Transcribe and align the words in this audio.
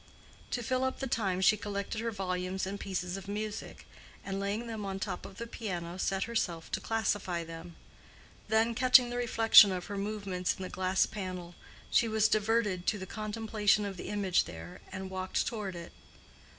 To 0.49 0.63
fill 0.63 0.83
up 0.83 0.97
the 0.99 1.05
time 1.05 1.41
she 1.41 1.55
collected 1.55 2.01
her 2.01 2.09
volumes 2.09 2.65
and 2.65 2.79
pieces 2.79 3.17
of 3.17 3.27
music, 3.27 3.85
and 4.23 4.39
laying 4.39 4.65
them 4.65 4.83
on 4.83 4.95
the 4.97 5.05
top 5.05 5.27
of 5.27 5.37
the 5.37 5.45
piano, 5.45 5.99
set 5.99 6.23
herself 6.23 6.71
to 6.71 6.79
classify 6.81 7.43
them. 7.43 7.75
Then 8.47 8.73
catching 8.73 9.11
the 9.11 9.17
reflection 9.17 9.71
of 9.71 9.85
her 9.85 9.97
movements 9.97 10.55
in 10.57 10.63
the 10.63 10.69
glass 10.69 11.05
panel, 11.05 11.53
she 11.91 12.07
was 12.07 12.27
diverted 12.29 12.87
to 12.87 12.97
the 12.97 13.05
contemplation 13.05 13.85
of 13.85 13.95
the 13.95 14.07
image 14.09 14.45
there 14.45 14.81
and 14.91 15.11
walked 15.11 15.45
toward 15.45 15.75
it. 15.75 15.91